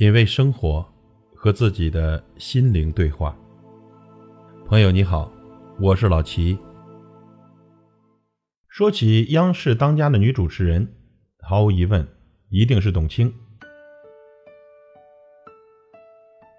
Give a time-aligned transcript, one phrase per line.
[0.00, 0.82] 品味生活，
[1.36, 3.36] 和自己的心灵对话。
[4.66, 5.30] 朋友你好，
[5.78, 6.58] 我是老齐。
[8.66, 10.90] 说起央视当家的女主持人，
[11.42, 12.08] 毫无疑问，
[12.48, 13.30] 一定是董卿。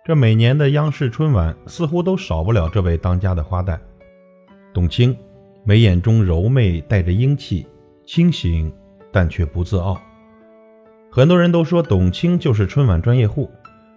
[0.05, 3.79] 这每年的央视春晚，似乎都少不了这位当家的花旦
[4.71, 5.17] 董卿。
[5.65, 7.65] 眉眼中柔媚，带着英气，
[8.05, 8.71] 清醒
[9.11, 9.99] 但却不自傲。
[11.13, 13.51] 很多人都说董卿就是春晚专业户，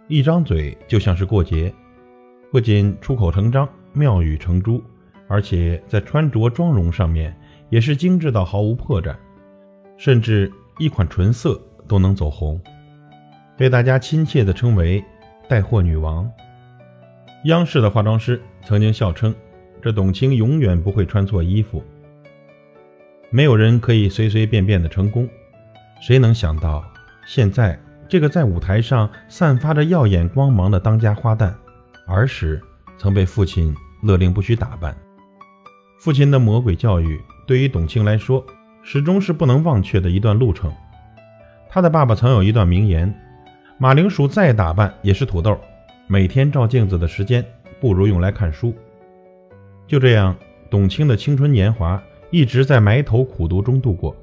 [0.08, 1.72] 一张嘴就像是过节，
[2.50, 4.82] 不仅出口成章、妙语成珠，
[5.28, 7.32] 而且在穿着妆容上面
[7.70, 9.14] 也是精致到毫无破绽，
[9.96, 11.56] 甚至一款唇色
[11.86, 12.60] 都能走红，
[13.56, 15.00] 被大家亲切地称为
[15.48, 16.28] “带货女王”。
[17.46, 19.32] 央视的化妆师曾经笑称。
[19.80, 21.84] 这董卿永远不会穿错衣服。
[23.28, 25.28] 没有人可以随随便便的成功。
[26.00, 26.82] 谁能想到，
[27.26, 27.78] 现在
[28.08, 31.52] 这个在舞台上散发着耀眼光芒的当家花旦，
[32.06, 32.60] 儿时
[32.98, 34.94] 曾被父亲勒令不许打扮。
[35.98, 38.44] 父亲的魔鬼教育对于董卿来说，
[38.82, 40.70] 始终是不能忘却的一段路程。
[41.70, 43.12] 他的爸爸曾有一段名言
[43.78, 45.58] ：“马铃薯再打扮也是土豆，
[46.06, 47.44] 每天照镜子的时间
[47.80, 48.74] 不如用来看书。”
[49.88, 50.36] 就这样，
[50.70, 54.14] 董卿的青春年华一直在埋头苦读中度过，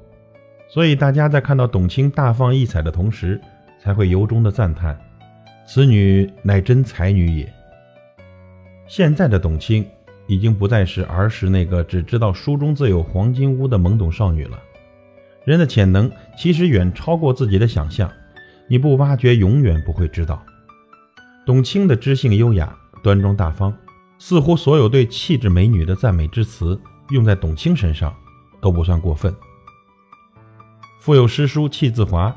[0.72, 3.38] 所以大家在看到董卿大放异彩的同时，
[3.78, 4.98] 才会由衷的赞叹
[5.68, 7.52] ：“此女乃真才女也。”
[8.88, 9.86] 现在的董卿
[10.26, 14.58] 已经不再是儿时那个只知道书中自有黄金屋的懵懂少女了。
[15.44, 18.10] 人的潜能其实远超过自己的想象，
[18.66, 20.42] 你不挖掘，永远不会知道。
[21.44, 23.76] 董卿的知性优雅、端庄大方。
[24.18, 28.14] 似乎所有对气质美女的赞美之词，用在董卿身上
[28.60, 29.34] 都不算过分。
[31.02, 32.32] 腹有诗书气自华，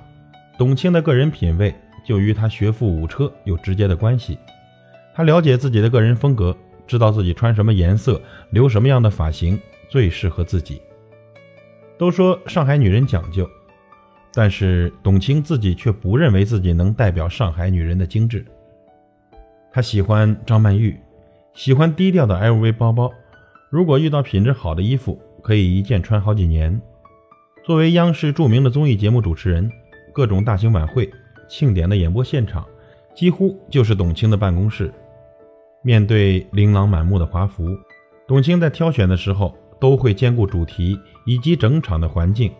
[0.58, 1.72] 董卿的个人品味
[2.04, 4.40] 就与她学富五车有直接的关系。
[5.14, 10.82] 她了解自己的个人风格，知道自己穿什么颜色、留什么样的发型最适合自己。
[11.96, 13.48] 都说上海女人讲究，
[14.34, 18.44] 但是董卿自己却不认为自己能代表上海女人的精致。
[19.72, 21.00] 她喜欢张曼玉。
[21.54, 23.14] 喜欢低调的 LV 包包，
[23.70, 26.82] 如果遇到品质好的衣服，可以一件穿好几年。
[27.66, 29.72] 作为央视著名的综艺节目主持人，
[30.14, 31.12] 各种大型晚会、
[31.48, 32.64] 庆典的演播现场，
[33.16, 34.94] 几乎就是董卿的办公室。
[35.82, 37.76] 面对琳琅满目的华服，
[38.28, 42.54] 董卿在挑选的时候都会兼顾主题以及整场的环境。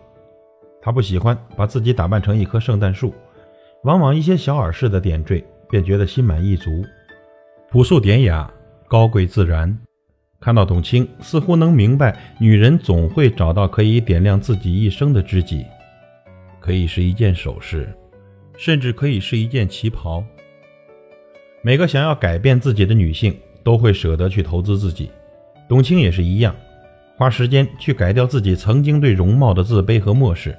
[0.82, 3.14] 她不喜欢把自己打扮成一棵圣诞树，
[3.84, 6.84] 往往一些小耳饰的点缀便觉得心满意足，
[7.70, 8.50] 朴素典雅。
[8.88, 9.76] 高贵自然，
[10.40, 15.64] 看到董卿，似乎能明白，女人总会找到可以点亮自己一生的知己，
[16.60, 17.88] 可以是一件首饰，
[18.56, 20.22] 甚至可以是一件旗袍。
[21.62, 25.10] 每个想要改变自己的女性，都会舍得去投资自己，
[25.68, 26.54] 董卿也是一样，
[27.16, 30.56] 花时间去改掉自己曾经对容貌的自卑和漠视，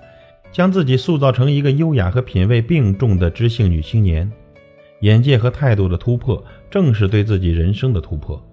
[0.51, 4.29] 将自己塑造成一个优雅和品味并重的知性女青年。
[5.01, 8.43] 眼界和态度的突破，正是对自己人生的突破。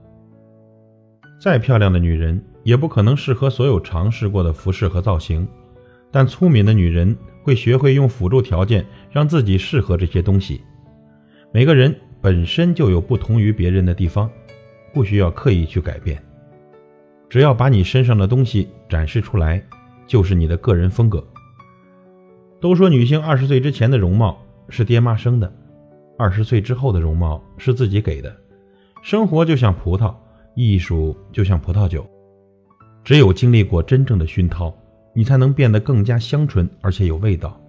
[1.39, 5.47] 再漂亮的女人，也不可能适合所有尝试过的服饰和造型，
[6.11, 10.63] 但聪明的女人会学会用辅助条件，让自己适合这些东西。
[11.53, 14.31] 每个人本身就有不同于别人的地方，
[14.93, 16.23] 不需要刻意去改变，
[17.29, 19.63] 只要把你身上的东西展示出来，
[20.07, 21.23] 就是你的个人风格。
[22.61, 25.53] 都说女性二十岁之前的容貌是爹妈生的。
[26.17, 28.35] 二十岁之后的容貌是自己给的，
[29.03, 30.15] 生活就像葡萄，
[30.55, 32.09] 艺术就像葡萄酒，
[33.03, 34.73] 只有经历过真正的熏陶，
[35.13, 37.61] 你才能变得更加香醇而且有味道。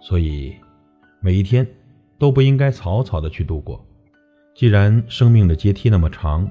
[0.00, 0.54] 所以，
[1.20, 1.66] 每一天
[2.18, 3.84] 都不应该草草的去度过。
[4.54, 6.48] 既然生命的阶梯那么长，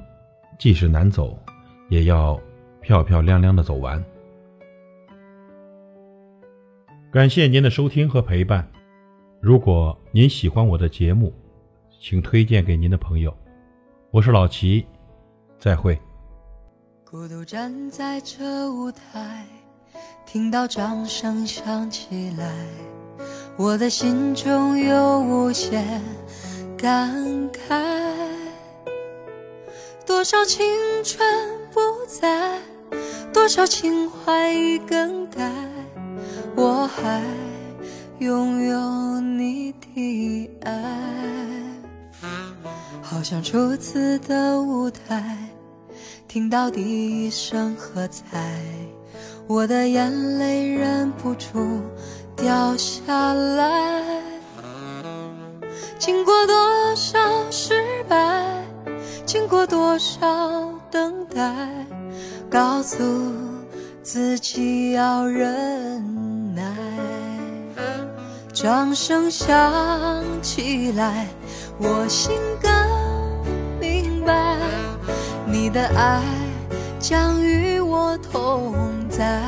[0.60, 1.38] 即使难走，
[1.90, 2.40] 也要
[2.82, 4.04] 漂漂亮亮的走完。
[7.12, 8.68] 感谢您的收听和陪伴。
[9.40, 11.32] 如果您喜欢我的节目，
[12.00, 13.34] 请推荐给您的朋友。
[14.10, 14.86] 我是老齐，
[15.60, 16.00] 再会。
[17.04, 19.46] 孤独站在这舞台，
[20.26, 22.52] 听到掌声响起来，
[23.58, 26.02] 我的心中有无限
[26.78, 27.12] 感
[27.52, 27.84] 慨。
[30.06, 30.66] 多少青
[31.04, 31.26] 春
[31.72, 32.60] 不在，
[33.34, 35.52] 多少情怀已更改，
[36.56, 37.22] 我还。
[38.20, 40.72] 拥有你的爱，
[43.04, 45.38] 好像初次的舞台，
[46.28, 46.82] 听到第
[47.26, 48.60] 一声喝彩，
[49.46, 51.82] 我的眼泪忍不住
[52.36, 54.02] 掉下来。
[56.00, 57.20] 经过多少
[57.52, 58.66] 失败，
[59.26, 61.86] 经过多少等待，
[62.50, 62.98] 告诉
[64.02, 66.64] 自己要忍耐。
[68.54, 71.28] 掌声响起来，
[71.80, 72.73] 我心更明白，
[75.64, 76.22] 你的爱
[77.00, 78.76] 将与我同
[79.10, 79.42] 在。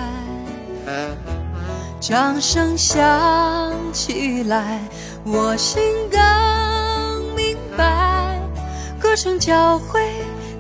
[2.00, 4.80] 掌声响起来，
[5.26, 8.40] 我心更明白，
[8.98, 10.00] 歌声教会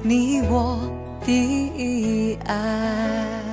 [0.02, 0.78] 你我
[1.26, 3.45] 的爱。